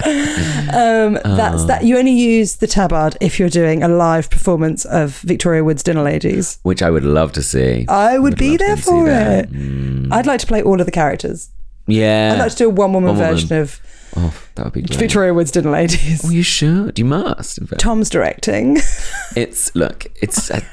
[0.72, 1.84] Um, that's that.
[1.84, 6.04] You only use the tabard if you're doing a live performance of Victoria Wood's Dinner
[6.04, 6.60] Ladies.
[6.64, 7.86] which I would love to see.
[7.90, 9.50] I would be there for that.
[9.50, 10.08] Mm.
[10.08, 10.14] it.
[10.14, 11.50] I'd like to play all of the characters.
[11.88, 12.34] Yeah.
[12.34, 13.34] I'd like to do a one-woman One woman.
[13.34, 13.80] version of
[14.16, 14.98] Oh, that would be great.
[15.00, 16.24] Victoria Wood's Dinner Ladies.
[16.26, 16.98] Oh, you should.
[16.98, 17.60] You must.
[17.78, 18.78] Tom's directing.
[19.36, 20.08] It's look.
[20.24, 20.50] It's.
[20.50, 20.64] I,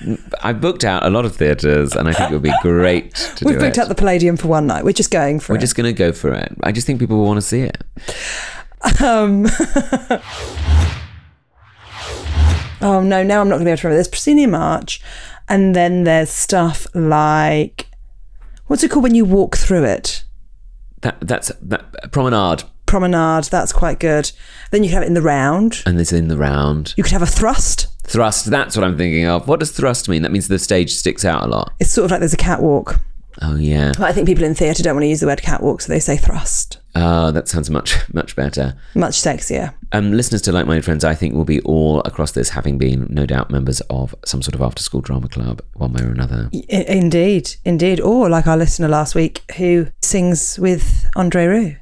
[0.43, 3.45] I booked out a lot of theatres, and I think it would be great to
[3.45, 3.81] We've booked it.
[3.83, 4.83] out the Palladium for one night.
[4.83, 5.55] We're just going for it.
[5.55, 5.61] We're it.
[5.61, 6.55] just going to go for it.
[6.62, 7.83] I just think people will want to see it.
[9.01, 9.47] Um,
[12.81, 13.95] oh no, now I'm not going to be able to remember.
[13.95, 15.01] There's Proscenium Arch,
[15.49, 17.89] and then there's stuff like
[18.67, 20.25] what's it called when you walk through it?
[21.03, 23.45] That that's that promenade, Promenade.
[23.45, 24.31] That's quite good.
[24.71, 25.83] Then you can have it in the round.
[25.87, 26.95] and it's in the round.
[26.97, 27.89] You could have a thrust.
[28.05, 28.47] Thrust.
[28.51, 29.49] That's what I'm thinking of.
[29.49, 30.23] What does thrust mean?
[30.23, 31.73] That means the stage sticks out a lot.
[31.81, 33.01] It's sort of like there's a catwalk.
[33.43, 33.93] Oh yeah.
[33.99, 35.99] But I think people in theatre don't want to use the word catwalk, so they
[36.01, 36.79] say thrust.
[36.98, 38.74] Oh, that sounds much much better.
[38.94, 39.74] Much sexier.
[39.92, 43.06] Um, listeners to Like Minded Friends, I think will be all across this, having been
[43.11, 46.50] no doubt members of some sort of after school drama club, one way or another.
[46.54, 48.00] I- indeed, indeed.
[48.00, 51.76] Or like our listener last week who sings with André Rieu.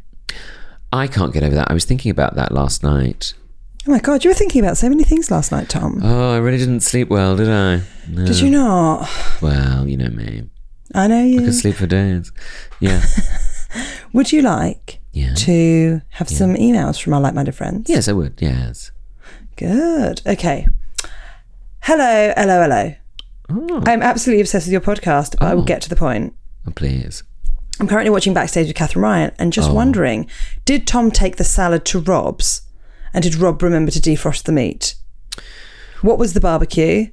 [0.93, 1.71] I can't get over that.
[1.71, 3.35] I was thinking about that last night.
[3.87, 6.01] Oh my God, you were thinking about so many things last night, Tom.
[6.03, 7.83] Oh, I really didn't sleep well, did I?
[8.09, 8.25] No.
[8.27, 9.09] Did you not?
[9.43, 10.49] Well, you know me.
[10.95, 11.41] I know you.
[11.41, 12.33] I could sleep for days.
[12.81, 13.03] Yeah.
[14.13, 15.35] Would you like Yeah.
[15.35, 17.89] to have some emails from our like-minded friends?
[17.89, 18.35] yes, I would.
[18.41, 18.91] Yes.
[19.57, 20.21] Good.
[20.27, 20.67] Okay.
[21.83, 22.95] Hello, hello, hello.
[23.51, 25.67] Oh, I'm absolutely obsessed with your podcast, but I will Oh.
[25.67, 26.35] get to the point.
[26.67, 27.23] oh, please.
[27.81, 29.75] I'm currently watching Backstage with Katherine Ryan and just Oh.
[29.75, 30.27] wondering,
[30.65, 32.63] did Tom take the salad to Rob's?
[33.13, 34.95] And did Rob remember to defrost the meat?
[36.03, 37.09] What was the barbecue?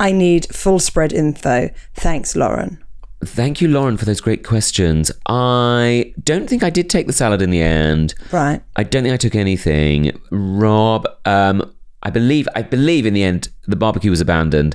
[0.00, 1.70] I need full spread info.
[1.94, 2.81] Thanks, Lauren.
[3.24, 5.12] Thank you, Lauren, for those great questions.
[5.28, 8.14] I don't think I did take the salad in the end.
[8.32, 8.60] Right.
[8.74, 10.18] I don't think I took anything.
[10.30, 14.74] Rob, um, I believe, I believe in the end the barbecue was abandoned,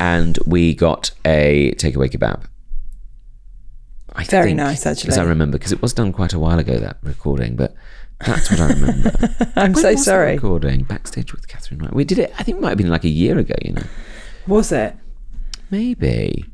[0.00, 2.44] and we got a takeaway kebab.
[4.14, 5.10] I Very think, nice, actually.
[5.10, 7.72] as I remember, because it was done quite a while ago that recording, but
[8.26, 9.12] that's what I remember.
[9.56, 10.32] I'm When so sorry.
[10.32, 11.94] Recording backstage with Katherine Wright.
[11.94, 12.32] We did it.
[12.36, 13.54] I think it might have been like a year ago.
[13.64, 13.82] You know,
[14.48, 14.96] Was it?
[15.70, 16.44] maybe,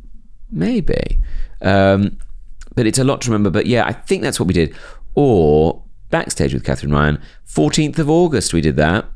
[0.55, 1.19] maybe.
[1.63, 2.19] Um,
[2.75, 3.51] but it's a lot to remember.
[3.51, 4.75] But yeah, I think that's what we did.
[5.15, 9.07] Or backstage with Katherine Ryan, 14th of August, we did that.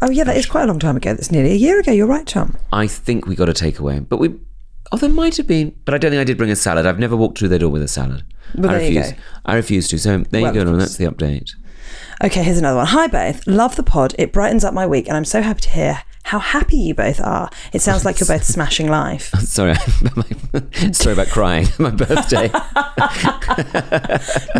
[0.00, 1.14] Oh yeah, that is quite a long time ago.
[1.14, 1.92] That's nearly a year ago.
[1.92, 2.56] You're right, Tom.
[2.72, 4.34] I think we got a takeaway, but we.
[4.90, 6.86] Oh, there might have been, but I don't think I did bring a salad.
[6.86, 8.24] I've never walked through their door with a salad.
[8.56, 9.12] Well, I there you refuse.
[9.12, 9.18] go.
[9.46, 9.98] I refuse to.
[9.98, 10.66] So there Well, you go.
[10.70, 10.78] Course.
[10.82, 11.50] That's the update.
[12.22, 12.86] Okay, here's another one.
[12.86, 13.46] Hi both.
[13.46, 14.14] Love the pod.
[14.18, 17.20] It brightens up my week, and I'm so happy to hear how happy you both
[17.20, 17.50] are.
[17.72, 19.30] It sounds like you're both smashing life.
[19.40, 19.74] Sorry,
[20.92, 21.66] sorry about crying.
[21.78, 22.50] My birthday.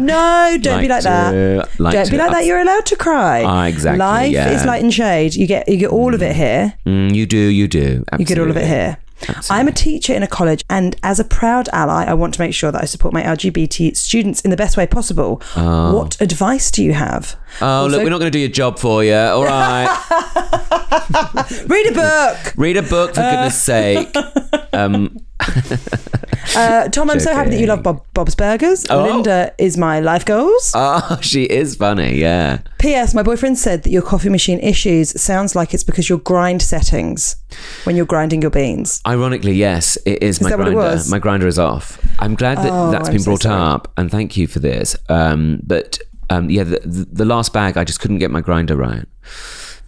[0.00, 1.68] No, don't be like Like that.
[1.78, 2.44] like don't be to- like that.
[2.44, 3.42] You're allowed to cry.
[3.44, 4.50] Ah, exactly, Life yeah.
[4.52, 5.34] is light and shade.
[5.34, 6.74] You get you get all of it here.
[6.86, 7.38] Mm, you do.
[7.38, 8.04] You do.
[8.18, 8.98] You get all of it here.
[9.28, 9.56] Absolutely.
[9.60, 12.52] I'm a teacher in a college, and as a proud ally, I want to make
[12.54, 15.40] sure that I support my LGBT students in the best way possible.
[15.54, 17.36] What advice do you have?
[17.60, 19.14] Oh, Also- look, we're not going to do your job for you.
[19.14, 19.88] All right.
[21.68, 22.54] Read a book.
[22.56, 24.14] Read a book, for goodness sake.
[24.74, 25.18] Um,
[26.56, 28.86] Uh, Tom, I'm so happy that you love Bob, Bob's Burgers.
[28.88, 29.02] Oh.
[29.02, 30.72] Linda is my life goals.
[30.74, 32.16] oh, she is funny.
[32.18, 32.60] Yeah.
[32.78, 33.12] P.S.
[33.14, 37.36] My boyfriend said that your coffee machine issues sounds like it's because your grind settings
[37.84, 39.02] when you're grinding your beans.
[39.06, 41.02] Ironically, yes, it is, my what it grinder.
[41.10, 41.98] My grinder is off.
[42.18, 43.60] I'm glad that Oh, that's I'm been so brought sorry.
[43.74, 44.96] up, and thank you for this.
[45.10, 45.98] Um, but
[46.30, 49.04] um, yeah, the, the, the last bag, I just couldn't get my grinder right.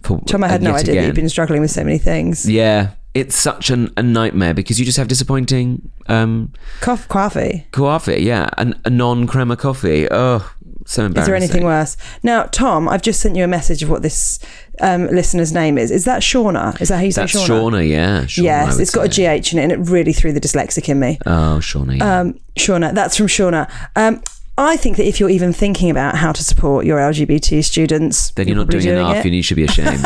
[0.03, 2.47] For, Tom, I had no idea that you've been struggling with so many things.
[2.49, 7.65] Yeah, it's such an, a nightmare because you just have disappointing um, Coff- coffee.
[7.71, 8.21] coffee.
[8.21, 10.07] Yeah, and a non-crema coffee.
[10.11, 10.51] Oh,
[10.85, 11.21] so embarrassing.
[11.21, 11.97] Is there anything worse?
[12.21, 14.37] Now, Tom, I've just sent you a message of what this
[14.81, 15.89] um, listener's name is.
[15.89, 16.79] Is that Shauna?
[16.79, 17.71] Is that how you say That's Shauna?
[17.71, 17.89] Shauna.
[17.89, 19.09] Yeah, Shauna, yes, it's got a.
[19.09, 21.17] GH in it and it really threw the dyslexic in me.
[21.25, 21.97] Oh, Shauna.
[21.97, 22.19] yeah.
[22.19, 23.71] Um, Shauna, that's from Shauna.
[23.95, 24.21] Um,
[24.57, 28.47] I think that if you're even thinking about how to support your LGBT students, then
[28.47, 29.25] you're, not probably doing, enough, it.
[29.25, 29.99] and you should be ashamed.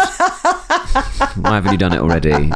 [1.36, 2.52] Why haven't you done it already?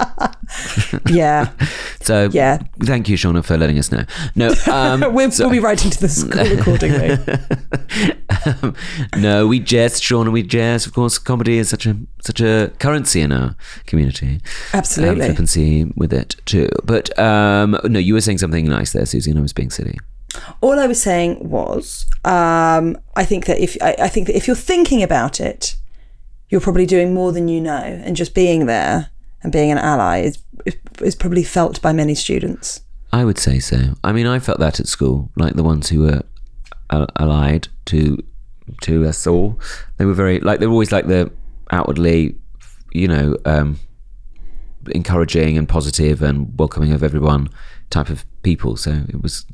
[1.13, 1.49] yeah,
[2.01, 2.58] So, Yeah.
[2.84, 4.03] thank you, Shauna, for letting us know.
[4.36, 7.12] No, um, we'll, so- we'll be writing to the school accordingly.
[8.45, 8.75] um,
[9.21, 10.88] no, we jest, Shauna, we jest.
[10.88, 14.41] Of course, comedy is such a such a currency in our community.
[14.73, 15.21] Absolutely.
[15.21, 16.69] Um, flippancy with it too.
[16.84, 19.97] But um, no, you were saying something nice there, Suzi, and I was being silly.
[20.61, 24.47] All I was saying was, um, I think that if I, I think that if
[24.47, 25.75] you're thinking about it,
[26.49, 29.09] you're probably doing more than you know, and just being there
[29.41, 30.39] and being an ally is
[31.01, 32.81] is, probably felt by many students.
[33.11, 33.95] I would say so.
[34.03, 36.21] I mean, I felt that at school, like the ones who were
[36.89, 38.17] allied to
[38.81, 39.59] to us all.
[39.97, 41.31] They were very like they were always like the
[41.71, 42.35] outwardly,
[42.91, 43.79] you know, um,
[44.91, 47.49] encouraging and positive and welcoming of everyone
[47.89, 48.75] type of people.
[48.77, 49.45] So it was,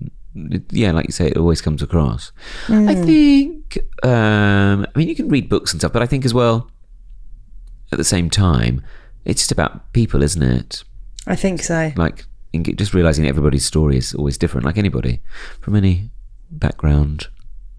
[0.71, 2.31] yeah, like you say, it always comes across.
[2.69, 3.77] I think.
[4.03, 6.69] Um, I mean, you can read books and stuff, but I think as well.
[7.91, 8.83] At the same time,
[9.25, 10.83] it's just about people, isn't it?
[11.27, 11.91] I think so.
[11.95, 15.21] like in- just realizing everybody's story is always different like anybody
[15.61, 16.09] from any
[16.49, 17.27] background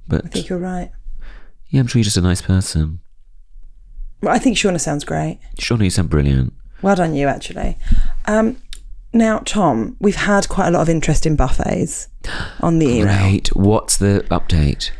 [0.07, 0.93] but I think you're right.
[1.71, 3.01] yeah i'm sure you're just a nice person
[4.23, 5.41] Well, I think Shauna sounds great.
[5.59, 7.77] Shauna, you sound brilliant Well done, you actually.
[8.27, 8.59] Um,
[9.13, 12.09] now, Tom, we've had quite a lot of interest in buffets
[12.61, 13.07] on the email.
[13.31, 14.91] great what's the update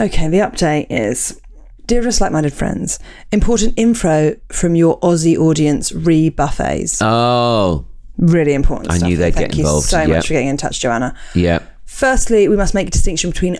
[0.00, 1.40] Okay, the update is
[1.86, 2.98] Dearest like minded friends,
[3.30, 6.98] important info from your Aussie audience re buffets.
[7.00, 7.86] oh
[8.18, 9.08] really important I stuff.
[9.08, 10.08] knew they'd Thank get you involved, so yep.
[10.08, 11.14] much for getting in touch, Joanna.
[11.34, 13.58] yeah Firstly, we must make a distinction between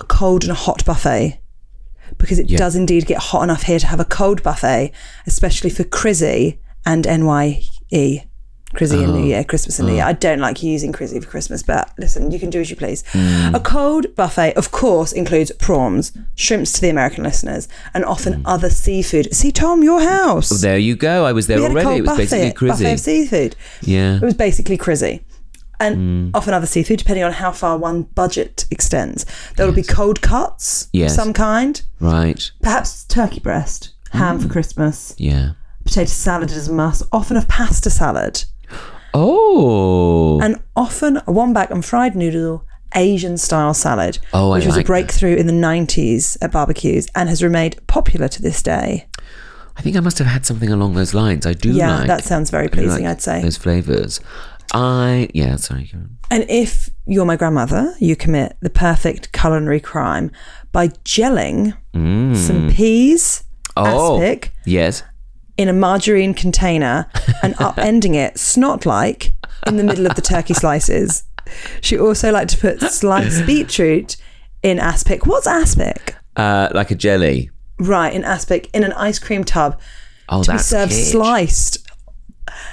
[0.00, 1.40] a cold and a hot buffet
[2.18, 2.58] because it Yeah.
[2.58, 4.92] does indeed get hot enough here to have a cold buffet,
[5.26, 8.26] especially for Crizzy and NYE.
[8.74, 9.16] Crizzy and Oh.
[9.16, 10.04] New Year, Christmas and New Year.
[10.04, 13.02] I don't like using Crizzy for Christmas, but listen, you can do as you please.
[13.12, 13.54] Mm.
[13.54, 18.70] A cold buffet, of course, includes prawns, shrimps to the American listeners, and often other
[18.70, 19.34] seafood.
[19.34, 20.50] See, Tom, your house.
[20.52, 20.60] Mm.
[20.60, 22.92] there you go i was there We had a already it was buffet, basically buffet
[22.92, 23.56] of seafood.
[23.82, 25.20] yeah It was basically crizzy.
[25.80, 26.30] And Mm.
[26.36, 29.26] often other seafood, depending on how far one budget extends.
[29.56, 31.10] There will be cold cuts Yes.
[31.12, 34.42] of some kind, right perhaps turkey breast, ham Mm.
[34.42, 35.50] for Christmas, yeah
[35.84, 38.44] potato salad is a must, often a pasta salad,
[39.14, 42.64] oh and often a wombok and fried noodle
[42.96, 47.08] Asian style salad, Oh, I which was like a breakthrough in the 90s at barbecues
[47.16, 49.08] and has remained popular to this day.
[49.76, 52.22] i think i must have had something along those lines i do Yeah, like that
[52.24, 53.42] sounds very pleasing, like I'd say.
[53.42, 54.20] those flavors
[54.72, 55.90] i yeah sorry.
[56.30, 60.30] And if you're my grandmother, you commit the perfect culinary crime
[60.72, 61.74] by gelling
[62.46, 63.42] some peas,
[63.76, 63.82] Mm.
[63.88, 65.02] oh aspic, yes
[65.56, 67.06] in a margarine container
[67.42, 69.34] and upending it snot like
[69.66, 71.24] in the middle of the turkey slices.
[71.80, 74.16] She also liked to put sliced beetroot
[74.62, 75.26] in aspic.
[75.26, 76.16] What's aspic?
[76.36, 79.78] uh like a jelly Right, in aspic in an ice cream tub
[80.28, 81.10] oh to be served kitsch.
[81.12, 81.88] sliced.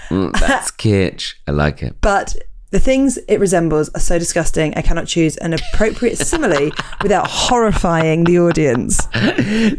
[0.10, 1.34] Mm, that's kitsch.
[1.48, 1.96] I like it.
[2.02, 2.36] But
[2.71, 6.71] The things it resembles are so disgusting, I cannot choose an appropriate simile
[7.03, 9.05] without horrifying the audience.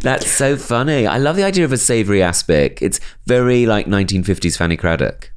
[0.03, 1.07] That's so funny.
[1.07, 2.81] I love the idea of a savoury aspic.
[2.83, 5.31] It's very like 1950s Fanny Cradock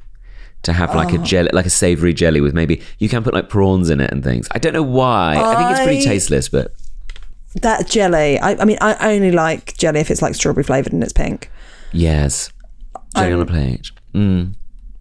[0.64, 1.22] to have like Oh.
[1.22, 4.12] a jelly, like a savoury jelly with maybe you can put like prawns in it
[4.12, 4.48] and things.
[4.52, 5.36] I don't know why.
[5.38, 6.74] I, think it's pretty tasteless, but
[7.62, 11.02] That jelly, I, I mean, I only like jelly if it's like strawberry flavoured and
[11.02, 11.50] it's pink.
[11.94, 12.50] yes,
[13.16, 13.92] jelly on a plate.
[14.14, 14.56] Mm.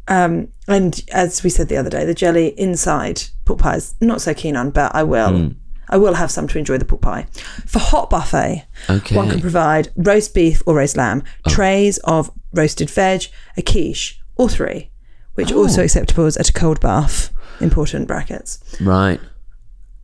[0.09, 4.35] Um, and as we said the other day, the jelly inside pork pies, not so
[4.35, 5.31] keen on, but I will.
[5.31, 5.49] Hmm.
[5.91, 7.27] I will have some to enjoy the pork pie.
[7.67, 9.15] For hot buffet, Okay.
[9.15, 9.19] Oh.
[9.19, 13.25] one can provide roast beef or roast lamb, trays of roasted veg,
[13.59, 14.91] a quiche, or three,
[15.35, 15.59] which Oh.
[15.59, 17.31] also acceptable at a cold bath.
[17.61, 18.59] Important brackets.
[18.81, 19.21] Right.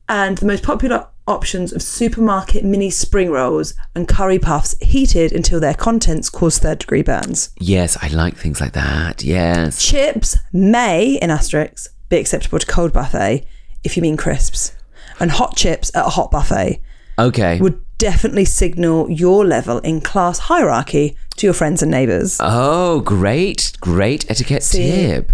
[0.08, 5.61] And the most popular options of supermarket mini spring rolls and curry puffs heated until
[5.61, 7.50] their contents cause third degree burns.
[7.59, 9.22] Yes, I like things like that.
[9.22, 9.85] Yes.
[9.85, 13.46] Chips may, in asterisks, be acceptable to cold buffet
[13.85, 14.72] if you mean crisps.
[15.20, 16.80] And hot chips at a hot buffet
[17.18, 17.61] Okay.
[17.61, 22.38] would definitely signal your level in class hierarchy to your friends and neighbours.
[22.40, 25.33] Oh, great, great etiquette See, tip.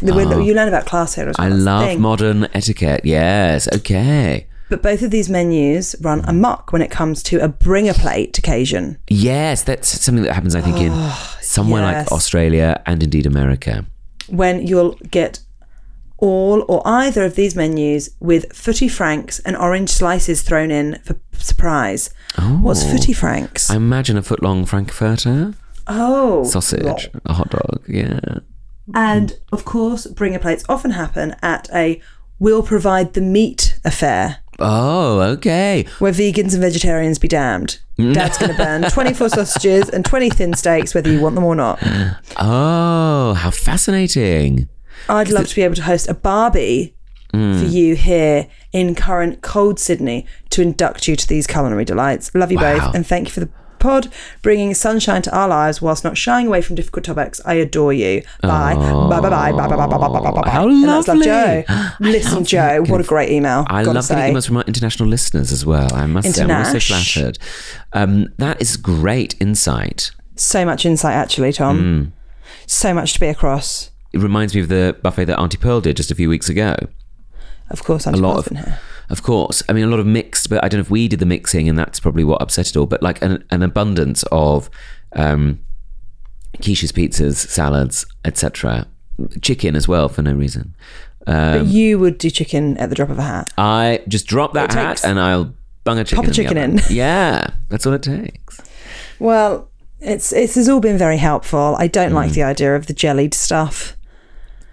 [0.00, 0.40] The that oh.
[0.40, 1.46] you learn about class here as well.
[1.46, 3.02] I love modern etiquette.
[3.04, 3.68] Yes.
[3.74, 4.46] Okay.
[4.68, 8.36] But both of these menus run amok when it comes to a bring a plate
[8.38, 8.98] occasion.
[9.08, 12.06] Yes, that's something that happens, I think, in ah, somewhere Oh, yes.
[12.06, 13.84] like Australia and indeed America.
[14.28, 15.38] when you'll get
[16.18, 21.14] all or either of these menus with footy franks and orange slices thrown in for
[21.38, 22.10] surprise.
[22.60, 22.88] What's Oh.
[22.90, 23.70] footy franks?
[23.70, 25.54] I imagine a foot long frankfurter
[25.86, 27.82] oh, sausage, a hot dog.
[27.86, 28.18] Yeah.
[28.94, 32.00] And of course, bringer plates often happen at a
[32.38, 35.84] we'll provide the meat affair Oh, okay.
[35.98, 37.78] where vegans and vegetarians be damned.
[37.98, 41.54] Dad's going to burn 24 sausages and 20 thin steaks, whether you want them or
[41.54, 41.78] not.
[42.38, 44.68] Oh, how fascinating.
[45.08, 46.94] I'd love to be able to host a Barbie
[47.32, 47.58] Hmm.
[47.58, 52.30] for you here in current cold Sydney to induct you to these culinary delights.
[52.34, 52.78] Love you Wow.
[52.86, 54.08] both and thank you for the pod,
[54.42, 57.40] bringing sunshine to our lives whilst not shying away from difficult topics.
[57.44, 58.22] I adore you.
[58.42, 58.74] Bye.
[58.74, 60.50] Bye, bye, bye, bye, bye, bye, bye, bye, bye, bye.
[60.50, 61.24] How And Love lovely.
[61.24, 61.64] Joe.
[62.00, 63.64] Listen, Joe, what a great email.
[63.68, 65.92] I love getting emails from our international listeners as well.
[65.94, 66.88] I must say, I'm Internash.
[66.88, 67.38] flattered.
[67.92, 70.10] Um, that is great insight.
[70.36, 71.78] So much insight, actually, Tom.
[71.78, 72.10] Hmm.
[72.66, 73.90] So much to be across.
[74.12, 76.74] It reminds me of the buffet that Auntie Pearl did just a few weeks ago.
[77.70, 78.78] Of course, I'm a lot of, here.
[79.10, 79.62] of course.
[79.68, 81.68] I mean, a lot of mixed, but I don't know if we did the mixing,
[81.68, 82.86] and that's probably what upset it all.
[82.86, 84.70] But like an, an abundance of
[85.12, 85.60] um,
[86.58, 88.86] quiches, pizzas, salads, etc.
[89.42, 90.74] Chicken as well for no reason.
[91.26, 93.52] Um, But you would do chicken at the drop of a hat.
[93.58, 96.16] I just drop that hat and I'll bung a chicken.
[96.16, 96.80] Pop a in chicken in.
[96.90, 98.60] Yeah, that's all it takes.
[99.18, 101.74] Well, it's it's has all been very helpful.
[101.78, 103.96] I don't like the idea of the jellied stuff.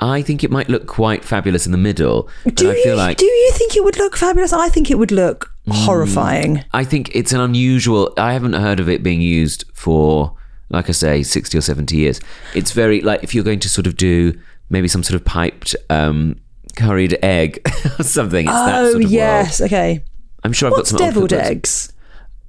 [0.04, 2.30] I think it might look quite fabulous in the middle.
[2.54, 4.52] Do I you like do you think it would look fabulous?
[4.52, 5.86] I think it would look Mm.
[5.86, 6.66] horrifying.
[6.74, 8.12] I think it's an unusual.
[8.18, 10.36] I haven't heard of it being used for,
[10.70, 12.20] like I say, sixty or seventy years.
[12.54, 14.34] It's very like if you're going to sort of do
[14.70, 16.36] maybe some sort of piped um,
[16.76, 17.62] curried egg
[18.00, 18.46] or something.
[18.46, 19.72] It's that oh sort of yes, world.
[19.72, 20.04] okay.
[20.44, 21.94] I'm sure I've What's got some deviled eggs?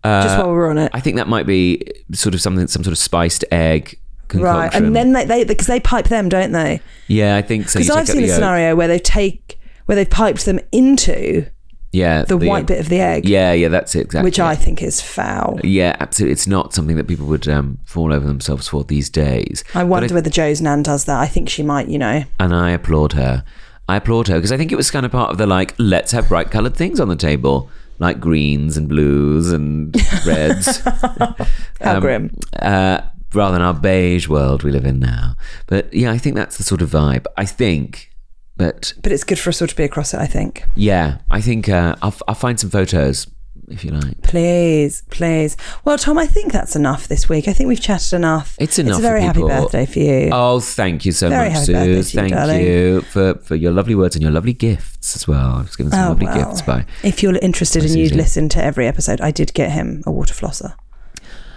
[0.04, 2.90] Just while we're on it, I think that might be sort of something, some sort
[2.92, 3.96] of spiced egg
[4.28, 4.42] concoction.
[4.42, 4.74] right?
[4.74, 6.80] And then they they because they pipe them, don't they?
[7.08, 7.78] yeah, I think so.
[7.78, 11.46] Because I've seen a scenario where they take where they've piped them into
[11.92, 14.26] Yeah, the, white bit of the egg, Yeah, yeah, that's it exactly.
[14.26, 15.60] which I think is foul.
[15.62, 16.32] Yeah, absolutely.
[16.32, 19.62] It's not something that people would um, fall over themselves for these days.
[19.74, 21.20] I wonder whether Joe's nan does that.
[21.20, 21.88] I think she might.
[21.88, 23.44] You know, and I applaud her.
[23.88, 26.12] I applaud her because I think it was kind of part of the like, let's
[26.12, 29.94] have bright coloured things on the table, like greens and blues and
[30.26, 30.78] reds.
[31.80, 32.34] how grim.
[32.60, 33.02] uh,
[33.34, 35.36] rather than our beige world we live in now.
[35.66, 37.26] But yeah, I think that's the sort of vibe.
[37.36, 38.10] I think,
[38.56, 40.18] but But it's good for us all to be across it.
[40.20, 40.64] I think.
[40.74, 43.26] yeah, I think uh, I'll, I'll find some photos
[43.68, 44.20] if you like.
[44.22, 45.56] Please, please.
[45.86, 47.48] Well, Tom, I think that's enough this week.
[47.48, 48.56] I think we've chatted enough.
[48.60, 49.48] It's enough It's a for very happy people.
[49.48, 50.28] birthday for you.
[50.34, 52.10] Oh, thank you so Very much, happy birthday Suze.
[52.10, 52.60] to you, Thank darling.
[52.60, 55.54] you for, for your lovely words and your lovely gifts as well.
[55.56, 56.44] I was given some Oh, lovely well.
[56.50, 56.84] gifts by.
[57.02, 60.34] If you're interested and you'd listen to every episode, I did get him a water
[60.34, 60.74] flosser.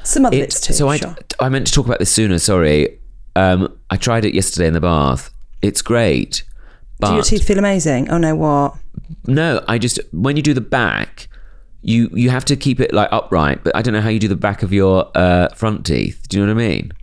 [0.08, 0.74] Some other bits too.
[0.74, 1.00] so I.
[1.40, 2.40] I meant to talk about this sooner.
[2.40, 2.98] Sorry,
[3.36, 5.30] um, I tried it yesterday in the bath.
[5.62, 6.44] It's great,
[7.00, 8.10] but Do your teeth feel amazing?
[8.10, 8.76] Oh no, what?
[9.28, 11.28] no, I just when you do the back,
[11.82, 13.64] you you have to keep it like upright.
[13.66, 16.26] But I don't know how you do the back of your uh, front teeth.
[16.30, 16.94] Do you know what I mean?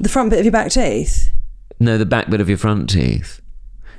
[0.00, 1.30] The front bit of your back teeth?
[1.78, 3.40] No, the back bit of your front teeth.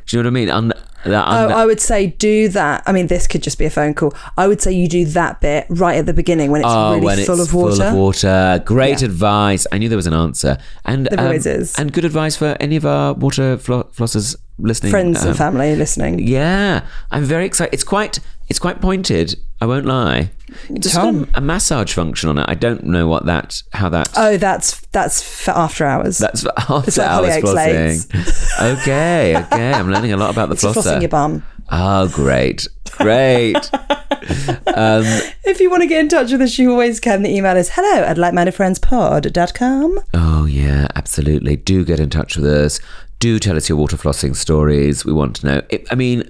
[0.07, 0.49] Do you know what I mean?
[0.49, 0.73] Un-
[1.05, 2.83] that Oh, I would say do that.
[2.85, 4.13] I mean, this could just be a phone call.
[4.37, 7.05] I would say you do that bit right at the beginning when it's Oh, really
[7.05, 7.75] when full it's of water.
[7.75, 8.61] Full of water.
[8.65, 9.05] Great Yeah.
[9.07, 9.67] advice.
[9.71, 10.57] I knew there was an answer.
[10.85, 11.75] And There um, always is.
[11.77, 14.91] And good advice for any of our water flo- flossers listening.
[14.91, 16.19] Friends um, and family listening.
[16.19, 16.81] Yeah,
[17.11, 17.73] I'm very excited.
[17.73, 19.37] It's quite it's quite pointed.
[19.59, 20.29] I won't lie.
[20.69, 22.45] It's got a, a massage function on it.
[22.47, 24.09] I don't know what that how that.
[24.15, 26.19] Oh, that's that's for after hours.
[26.19, 28.81] that's for after It's hours flossing.
[28.81, 29.73] okay, okay.
[29.73, 31.43] I'm learning a lot about the It's for flossing your bum.
[31.69, 33.57] Oh, great, great.
[33.73, 35.03] um,
[35.43, 37.23] If you want to get in touch with us, you always can.
[37.23, 39.99] The email is hello at likemindedfriendspod.com.
[40.13, 41.57] Oh, yeah, absolutely.
[41.57, 42.79] Do get in touch with us.
[43.19, 45.03] Do tell us your water flossing stories.
[45.03, 45.61] We want to know.
[45.69, 46.29] It, I mean,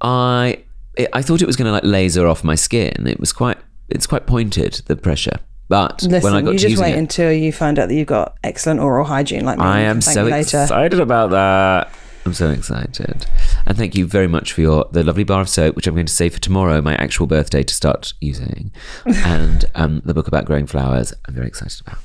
[0.00, 0.64] I
[0.96, 3.06] it, I thought it was going to like laser off my skin.
[3.06, 5.38] It was quite it's quite pointed the pressure.
[5.68, 7.94] But Listen, when I got you to just wait it, until you find out that
[7.94, 9.64] you've got excellent oral hygiene like me.
[9.64, 11.92] I am so excited about that.
[12.24, 13.26] I'm so excited.
[13.66, 16.06] And thank you very much for your the lovely bar of soap, which I'm going
[16.06, 18.70] to save for tomorrow, my actual birthday, to start using.
[19.06, 21.98] and um, the book about growing flowers, I'm very excited about.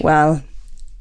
[0.00, 0.42] Well,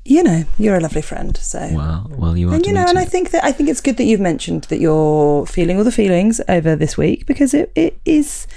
[0.09, 1.35] you know, you're a lovely friend.
[1.37, 2.55] So Well, well, you are.
[2.55, 2.97] and you know, and.
[2.97, 5.91] I think that I think it's good that you've mentioned that you're feeling all the
[5.91, 8.47] feelings over this week because it, it is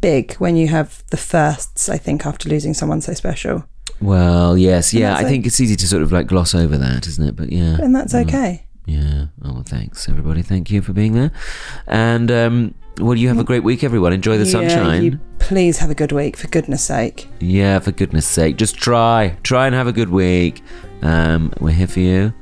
[0.00, 1.88] big when you have the firsts.
[1.88, 3.64] I think after losing someone so special,
[4.00, 5.12] Well, yes, yeah.
[5.14, 7.36] I like- think it's easy to sort of like gloss over that, isn't it?
[7.36, 8.66] But yeah, and that's okay.
[8.86, 9.26] yeah.
[9.44, 10.42] Oh, well, thanks everybody.
[10.42, 11.30] Thank you for being there.
[11.86, 14.12] And um, well, you have a great week, everyone.
[14.12, 15.02] Enjoy the Yeah, sunshine.
[15.04, 17.28] you please have a good week, for goodness sake.
[17.40, 20.62] Yeah, for goodness sake, just try, try and have a good week.
[21.02, 22.32] Um, we're here for you,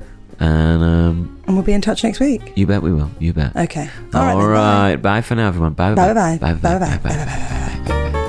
[0.40, 2.52] and um, And we'll be in touch next week.
[2.56, 3.10] you bet we will.
[3.18, 3.54] You bet.
[3.56, 3.88] Okay.
[4.14, 4.32] All right.
[4.32, 4.46] All bye.
[4.46, 4.96] right.
[4.96, 5.20] Bye bye.
[5.22, 5.72] for now, everyone.
[5.74, 5.94] Bye.
[5.94, 6.38] Bye bye.
[6.38, 6.54] Bye.
[6.54, 6.78] Bye bye.
[6.78, 7.14] Bye bye.
[7.14, 8.20] Bye bye.